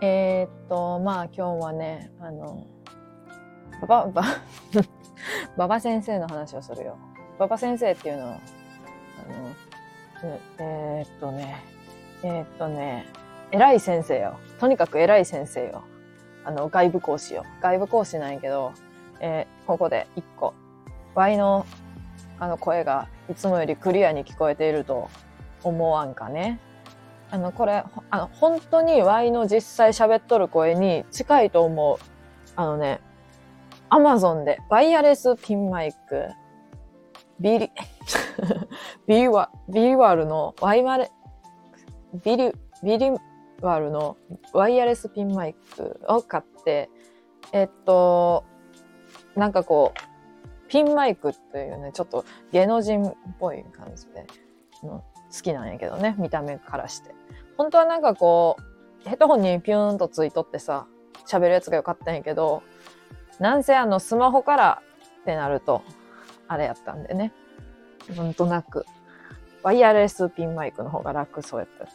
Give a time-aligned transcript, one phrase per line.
[0.00, 2.66] えー、っと、まあ今日はね、あの、
[3.82, 4.22] ばば、ば、
[5.56, 6.96] 馬場先生の話をするよ。
[7.36, 8.38] 馬場先生っていうのは、
[10.22, 11.62] あの、えー、っとね、
[12.22, 13.04] えー、っとね、
[13.50, 14.38] 偉い先生よ。
[14.58, 15.82] とにかく偉い先生よ。
[16.46, 17.44] あの、外部講師よ。
[17.60, 18.72] 外部講師なんやけど、
[19.20, 20.54] えー、ここで一個。
[21.14, 21.66] Y の、
[22.38, 25.08] あの声がいつもよりクリアに聞こえていると
[25.62, 26.60] 思わんかね。
[27.30, 31.98] あの、これ、あの、本当に Y の実際喋っとる声に近いと思う。
[32.56, 33.00] あのね、
[33.88, 36.28] アマゾンでワイヤレスピンマイク、
[37.40, 37.70] ビリ、
[39.06, 41.10] ビリワ、ビワルのワイマレ、
[42.24, 43.10] ビリ、ビリ
[43.60, 44.16] ワルの
[44.52, 46.90] ワイヤレスピンマイクを買って、
[47.52, 48.44] えっと、
[49.34, 50.13] なんかこう、
[50.68, 54.26] ピンマイクっていうね、ちょっと芸能人っぽい感じで、
[54.82, 55.02] 好
[55.42, 57.14] きなんやけどね、見た目からして。
[57.56, 58.56] 本当はなんかこ
[59.04, 60.86] う、ヘッドホンにピューンとついとってさ、
[61.26, 62.62] 喋るやつがよかったんやけど、
[63.38, 64.82] なんせあのスマホから
[65.20, 65.82] ってなると、
[66.48, 67.32] あれやったんでね。
[68.16, 68.86] なんとなく、
[69.62, 71.86] ワイヤレスピンマイクの方が楽そうやった。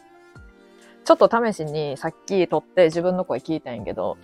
[1.04, 4.18] ちょっと試しにさっき撮って自分の声聞いたんやけど、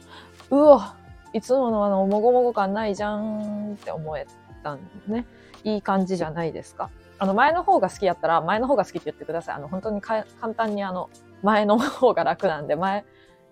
[0.50, 0.96] うわ、
[1.36, 4.26] いつものあの、もごもご感ないじゃんって思え
[4.62, 5.26] たんでね。
[5.64, 6.88] いい感じじゃないですか。
[7.18, 9.54] あの、前の方が好きやったら、前の方が好きって言ってください。
[9.56, 10.24] あの、本当に簡
[10.56, 11.10] 単にあの、
[11.42, 13.04] 前の方が楽なんで、前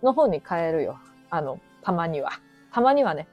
[0.03, 0.99] の方に変えるよ。
[1.29, 2.31] あの、たまには。
[2.73, 3.29] たまにはね。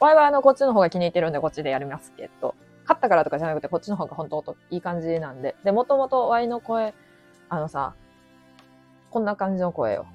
[0.00, 2.54] ワイはあの、こっちの方が気に入ってるんで、こっちでやりますけど。
[2.84, 5.56] 勝ったからとかじゃなくて、こっちの方が本当といい感じなんで。
[5.62, 6.94] で、もともとワイの声、
[7.50, 7.94] あのさ、
[9.10, 10.06] こんな感じの声よ。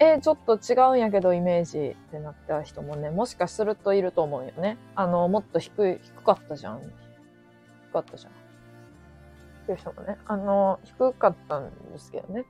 [0.00, 4.76] えー、ちょっと違うんやけど、イメージってなった人もね、もしかするといると思うよね。
[4.94, 6.80] あの、もっと低い、低かったじゃん。
[6.80, 8.32] 低かったじゃん。
[8.32, 12.44] っていう人もね、あの、低かったんですけどね。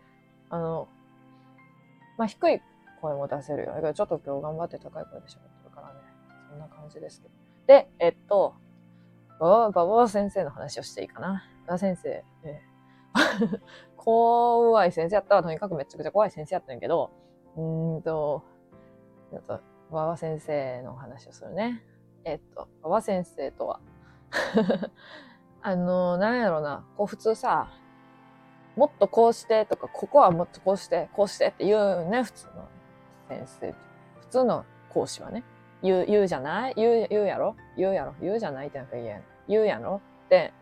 [0.48, 0.88] あの、
[2.16, 2.60] まあ、低い
[3.00, 3.72] 声も出せるよ。
[3.74, 5.94] だからちょっと今日頑張って高い声で喋ってるからね。
[6.48, 7.34] そんな感じですけど。
[7.66, 8.54] で、えっと、
[9.38, 11.44] バババ先生の話をしていいかな。
[11.66, 12.62] バ先生、え、
[13.96, 15.42] 怖い先生やったわ。
[15.42, 17.10] とにかくめちゃくちゃ怖い先生やったんやけど、
[17.56, 18.42] うんと、
[19.30, 19.60] ちょっと、
[19.90, 21.82] ババ先生の話をするね。
[22.24, 23.80] えっと、ババ先生とは
[25.62, 27.68] あの、なんやろな、こう普通さ、
[28.76, 32.52] もっとこうしてとか、ここはもっとこうして、こうしてって言うね、普通の
[33.28, 33.74] 先生。
[34.20, 35.44] 普通の講師はね。
[35.82, 36.74] 言う、言うじゃない？
[36.76, 37.54] 言う、言うやろ？
[37.76, 38.14] 言うやろ？
[38.20, 39.24] 言うじゃないってなんか言えん。
[39.48, 40.00] 言うやろ？
[40.26, 40.52] って、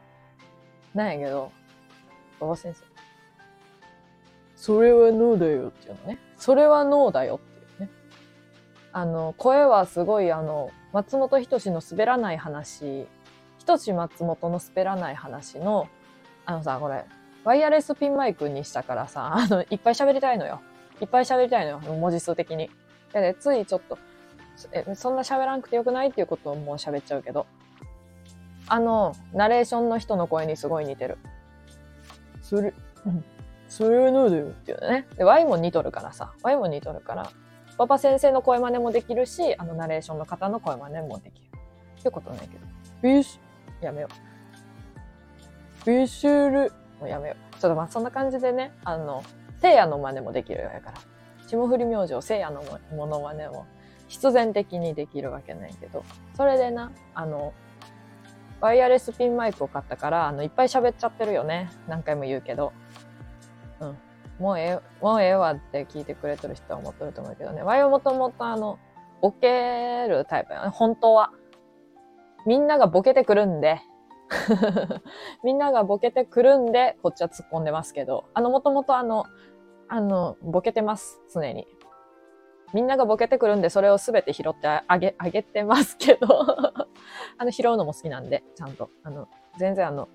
[0.95, 1.51] なんやけど、
[2.41, 2.85] 馬場先生。
[4.63, 6.19] それはノーだよっていうのね。
[6.37, 7.91] それはノーだよっていうね。
[8.93, 13.09] あの、声はすごいあの、松本人志の滑らない話、
[13.59, 15.89] 人志松本の滑らない話の、
[16.47, 17.05] あのさ、これ、
[17.43, 20.61] ワイヤレスピンマイクにしたからさ、 あの、いっぱい喋りたいのよ。
[21.01, 21.79] いっぱい喋りたいのよ。
[21.81, 22.71] 文字数的に。
[23.13, 23.99] で、ついちょっと、
[24.71, 27.47] え、そんな喋らんくてよくないっていうことをもう喋っちゃうけど。
[28.69, 31.19] あの、ナレーションの人の声にすごい似てる。
[32.43, 32.73] それ、
[33.73, 35.07] それはどうだよっていうね。
[35.17, 36.35] で、Y も似とるからさ。
[36.43, 37.31] Y も似とるから、
[37.79, 41.47] パパ先生の声真似もできるし、あのナレーションの方の声真似もできる。
[41.99, 42.67] ってことないけど。
[43.01, 43.41] ビシ
[43.81, 44.09] やめよ
[45.87, 45.91] う。
[45.91, 47.55] ビシュル、もうやめよう。
[47.59, 49.25] ちょっとまあそんな感じでね、あの、
[49.63, 50.99] 聖夜の真似もできるよやから。
[51.47, 52.63] 霜降り明星聖夜の
[52.95, 53.67] もの真似も
[54.07, 56.05] 必然的にできるわけないけど、
[56.37, 57.55] それでな、あの、
[58.61, 61.71] ワイヤレスピンマイクを買ったから、あの、いっぱい喋っちゃってるよね。
[61.89, 62.75] 何回も言うけど。
[63.83, 63.99] うん。
[64.39, 67.63] もうええ、もうええわって聞いてくれてる人は思ってると思うけどね。
[67.63, 68.79] ワイはもともとあの、
[69.21, 70.69] ボケるタイプやね。
[70.69, 71.33] 本当は。
[72.47, 73.81] みんながボケてくるんで、
[75.45, 79.27] みんながボケてくるんで、こっちは突っ込んでますけど、あの、もともとあの、
[79.89, 81.67] あの、ボケてます、常に。
[82.73, 86.27] みんながボケてくるんで、それをすべて拾ってあげ、あげてますけど
[87.39, 88.91] あの、拾うのも好きなんで、ちゃんと。
[89.03, 89.29] あの、
[89.59, 90.09] 全然あの、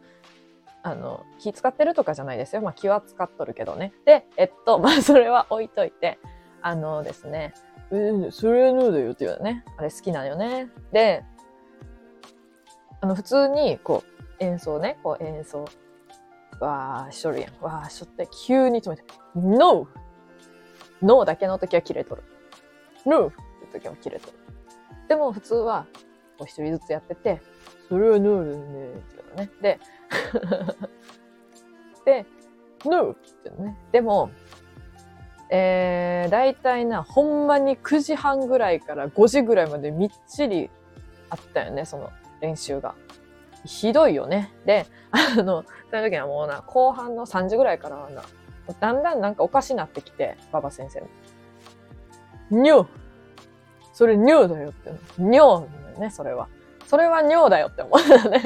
[0.88, 2.62] あの、気使ってるとかじゃないですよ。
[2.62, 3.94] まあ気は使っとるけどね。
[4.06, 6.18] で、えっと、 まあそれは置いといて、
[6.62, 7.54] あのですね、
[7.92, 9.66] えー、それはヌーだよっていうね。
[9.78, 10.70] あれ好きなのよね。
[10.92, 11.24] で、
[13.02, 14.04] あの、普通に、こ
[14.40, 15.66] う、演奏ね、こう演奏、
[16.60, 17.64] わーしとるやん。
[17.64, 19.04] わーしとって急に止めて、
[19.36, 19.88] NO!
[21.02, 22.24] NO だけの時は切れとる。
[23.06, 23.28] NO!
[23.28, 23.32] っ
[23.72, 24.34] て時は切れとる。
[25.08, 25.86] でも普通は、
[26.38, 27.42] こう一人ずつやってて、
[27.90, 29.50] それは NO だね、っていうのね。
[29.62, 29.80] で、
[32.06, 32.26] で、
[32.86, 33.12] NO!
[33.12, 33.78] って言ってね。
[33.92, 34.30] でも、
[35.50, 40.70] えー、大体な、ほんまに9時半ぐらいから5時ぐらいまでみっちり
[41.30, 42.12] あったよね、その
[42.42, 42.96] 練習が。
[43.66, 44.54] ひどいよね。
[44.66, 48.24] で、あの、その時はもうな、後半の3時ぐらいからはな、
[48.80, 51.08] だんだんなんかおかしなってきて、馬場先生も。
[52.50, 52.88] 尿
[53.94, 54.92] それ尿だよって。
[55.18, 56.48] 尿だよね、それは。
[56.88, 58.42] それは尿だよって思うよね。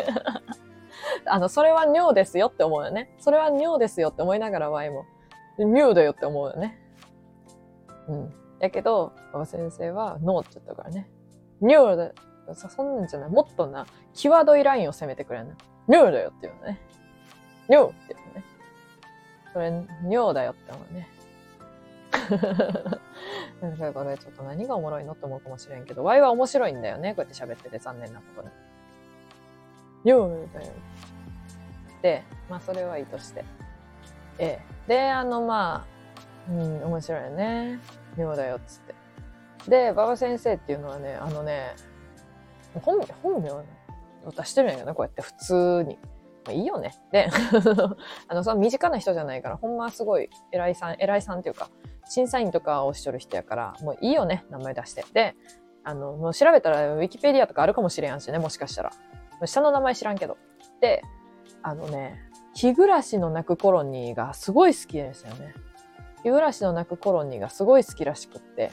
[1.26, 3.16] あの、それは尿ですよって思うよね。
[3.20, 5.06] それは尿ですよって思いながらワイも、
[5.60, 6.78] 尿だよって思うよね。
[8.08, 8.34] うん。
[8.60, 11.08] やけど、馬場先生はノーって言ったからね。
[11.62, 12.14] 尿だよ。
[12.56, 13.30] そんなんじゃない。
[13.30, 15.56] もっとな、際どいラインを攻めてくれんな。
[15.88, 16.82] 尿だよって言うのね。
[17.70, 18.44] 尿って言うのね。
[19.54, 21.08] それ、尿だよって思うね。
[23.62, 27.16] なんかこれちょっと何がおもろいのって思うかもしれんけど、ワイは面白いんだよね。
[27.16, 28.50] こうやって喋ってて残念なことに。
[30.04, 30.74] 尿だよ。
[32.02, 33.46] で、まあそれはいいとして。
[34.40, 34.88] ええ。
[34.88, 35.86] で、あのま
[36.48, 37.80] あ、うん、面白いよね。
[38.18, 38.96] 尿だよっつって。
[39.70, 41.76] で、馬場先生っていうのはね、あのね、
[42.82, 43.64] 本名、本名を
[44.36, 46.00] 出してるんやけどね、こうやって普通に。
[46.46, 46.96] まあいいよね。
[47.12, 47.30] で、
[48.28, 51.70] あの、その身近な人じゃないから、ほんますごい偉いさん、偉いさんっていうか、
[52.10, 55.06] 審査員とかをしとる人やから、もういいよね、名前出して。
[55.14, 55.36] で、
[55.84, 58.92] あの、もう調べたらウィキペディアとかあるかもしれんしね、もしかしたら。
[59.46, 60.38] 下の名前知らんけど。
[60.80, 61.02] で、
[61.64, 62.20] あのね、
[62.54, 65.54] 日暮らしの泣くコロニーがすごい好きですよね。
[66.24, 68.72] 日暮らしの泣くコロニーがすごい好きらしくって、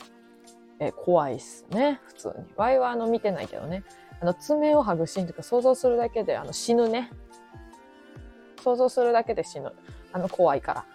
[0.81, 2.45] え怖いっすね、普通に。
[2.57, 3.85] ワイはあの見てないけどね。
[4.21, 7.11] あの爪を剥ぐシーンとか想像するだけであの死ぬね。
[8.63, 9.73] 想像するだけで死ぬ。
[10.13, 10.87] あの怖いから。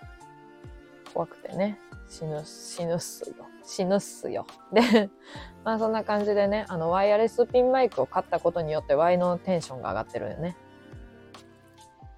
[1.14, 1.80] 怖くてね。
[2.14, 3.48] 死ぬ、死ぬっすよ。
[3.64, 4.46] 死ぬっすよ。
[4.72, 5.10] で、
[5.66, 10.56] まあそんな感じでね、あのワイヤレスピンマイクを買ったことによってワイのテンションが上がってるよね。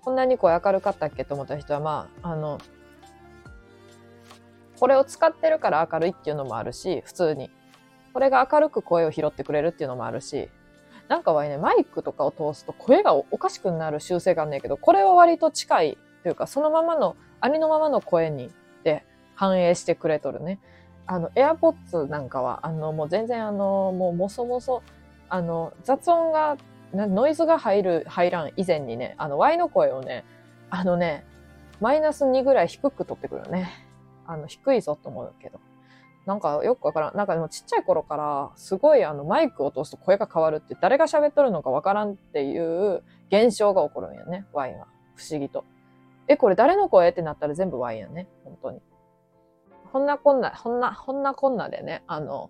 [0.01, 2.57] こんなに声明るかったっけと思った人は、まあ、あの、
[4.77, 7.49] これを使ってるから明るいっていうのもあるし、普通に。
[8.11, 10.49] これが明るく声を拾ってくれるっていうのもあるし、
[11.07, 18.51] なんかはね、マイクとかを通すと声がおかしくなる習性があるんだけど、これは割と近いというか、そのままの、ありのままの声に
[19.35, 20.59] 反映してくれとるね。
[21.07, 24.81] あの、AirPods なんかは、あの、もう全然あの、もうもそもそ、
[25.29, 26.57] あの、雑音が、
[26.93, 30.23] ノイズが入る、入らん以前にね、あの、Y の声をね、
[30.69, 31.25] あのね、
[31.81, 33.69] マイナス2ぐらい低く取ってくるよね。
[34.25, 35.59] あの、低いぞと思うけど。
[36.25, 37.17] なんかよくわからん。
[37.17, 44.45] なんかでもちっちゃい頃からすごいあのマイクを通すと声が変わるって誰が喋っとるのかわからんっていう現象が起こるんやね。
[44.51, 44.87] ワインは。
[45.15, 45.65] 不思議と。
[46.27, 47.09] え、これ誰の声？
[47.09, 48.27] ってなったら全部ワインやね。
[48.43, 48.81] 本当に。
[49.95, 52.49] こんなこんな、こんな、こんなこんなでね、あの、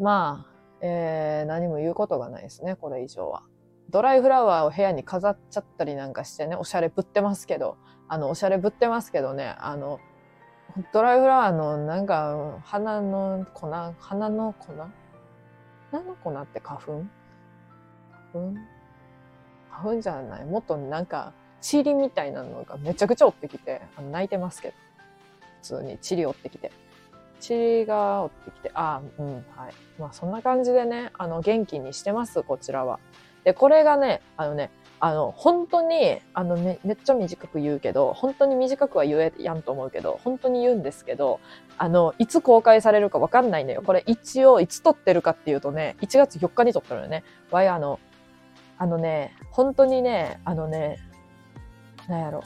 [0.00, 3.42] まあ、えー、何も言うことがないですね、これ以上は。
[3.90, 7.76] ドライフラワーを部屋に飾っちゃったりなんかしてね、おしゃれぶってますけど、
[8.08, 10.00] あの、おしゃれぶってますけどね、あの、
[10.94, 13.66] ドライフラワーのなんか花の粉
[13.98, 14.72] 花の粉？
[15.90, 16.92] 花の粉って花粉？
[18.32, 18.54] 花粉？
[19.68, 20.46] 花粉じゃない。
[20.46, 24.87] もっとなんか塵みたいなのがめちゃくちゃ追ってきてあの泣いてますけど。
[25.62, 26.72] 通に塵追ってきて
[27.46, 29.44] 塵が追ってきてああうんはい
[29.98, 32.98] まあそんな感じでねあの元気にしてますこちらは
[33.44, 34.70] でこれがねあのね
[35.00, 41.40] あの、本当に、あのめ、めっちゃ短く言うけど、本当に短くは言えやんと思うけど、本当に言うんですけど、
[41.76, 43.82] あの、いつ公開されるかわかんないのよ。
[43.82, 47.22] これ一応、いつ撮ってるかっていうとね、1月4日に撮ってるのよね。
[47.50, 48.00] わい、あの、
[48.76, 50.98] あのね、本当にね、あのね、
[52.08, 52.42] なんやろ。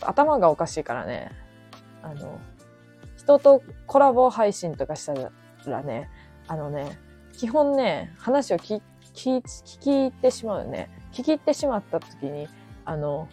[0.00, 1.30] 頭がおかしいからね、
[2.02, 2.38] あの、
[3.16, 5.14] 人とコラボ配信とかした
[5.70, 6.10] らね、
[6.46, 6.98] あのね、
[7.32, 8.80] 基本ね、話を聞
[9.14, 10.88] 聞聞いてしまうよね。
[11.12, 12.48] 聞き入ってしまった時に、
[12.84, 13.28] あの、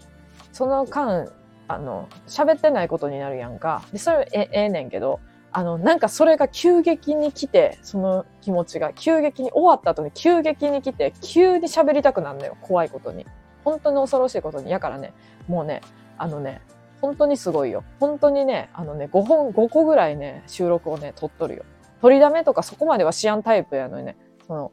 [0.51, 1.31] その間、
[1.67, 3.83] あの、喋ってないことになるやんか。
[3.91, 5.19] で、それえええねんけど、
[5.51, 12.57] あの、なんかそれが急激に来て、その気持ちが急激に終わった後に急激に来て、急に喋りたくなるのよ。
[12.62, 13.25] 怖いことに。
[13.63, 14.71] 本当に恐ろしいことに。
[14.71, 15.13] やからね、
[15.47, 15.81] もうね、
[16.17, 16.62] あのね、
[17.01, 17.84] 本当にすごいよ。
[18.00, 21.63] 本当にね、あのね、5本、5個ぐらいね、収録をね、撮っとるよ。
[22.01, 24.72] 取りだめとかそこまではしやんタイプやのにね、その、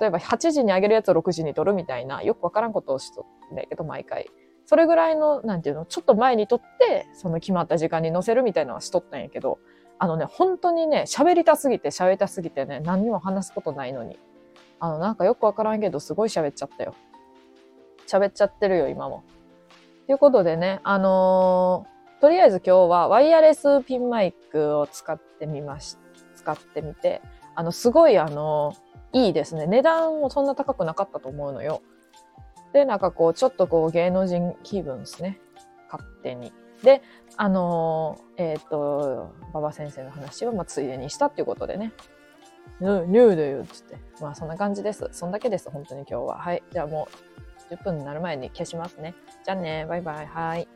[0.00, 4.28] 例えば8時に上げるやつを6時に撮るみたいな、よくわからんことをしとんだけど、毎回。
[4.66, 9.58] それぐらいの、なんていうの、ちょっと前に撮って、その決まった時間に載せるみたいなのはしとったんやけど、
[9.98, 14.18] あのね、本当にね、喋りたすぎて喋りたすぎてね、何にも話すことないのに。
[14.78, 16.94] あの、なんかよくわからんけど、すごい喋っちゃったよ。
[18.06, 19.24] 喋っちゃってるよ、今も。
[20.10, 25.98] ということでね、あのー、とりあえず今日はワイヤレスピンマイクを使ってみまし、
[26.34, 27.22] 使ってみて、
[27.54, 29.68] あの、すごいあのーいいですね。
[29.68, 31.80] 値段もそんな高くなかったと思うのよ。
[32.72, 35.38] で、なんかこう、ちょっとこう、芸能人気分ですね。
[35.88, 36.52] 勝手に。
[36.82, 37.02] で、
[37.36, 41.92] あのー、えっ、と、馬場先生の話は、まあ、ついでにしたっていうことでね。
[42.80, 43.96] ニューだよ、つって。
[44.20, 45.08] まあ、そんな感じです。
[45.12, 46.38] そんだけです、本当に今日は。
[46.38, 46.64] はい。
[46.72, 49.14] じゃあもう、10分になる前に消しますね。
[49.44, 50.26] じゃあね、バイバイ。
[50.26, 50.68] はい。